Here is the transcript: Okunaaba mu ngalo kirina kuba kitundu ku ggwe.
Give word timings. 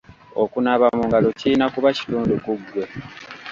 Okunaaba 0.43 0.87
mu 0.97 1.03
ngalo 1.07 1.27
kirina 1.39 1.65
kuba 1.73 1.89
kitundu 1.97 2.33
ku 2.43 2.51
ggwe. 2.59 2.83